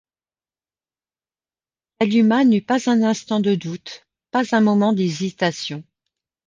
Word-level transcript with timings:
Kalumah 1.99 2.43
n’eut 2.45 2.63
pas 2.65 2.89
un 2.89 3.03
instant 3.03 3.39
de 3.39 3.53
doute, 3.53 4.07
pas 4.31 4.55
un 4.55 4.61
moment 4.61 4.93
d’hésitation. 4.93 5.83